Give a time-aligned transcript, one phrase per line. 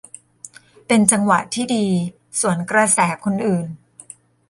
[0.87, 1.85] เป็นจังหวะที่ดี
[2.39, 3.67] สวนกระแสคนอื่น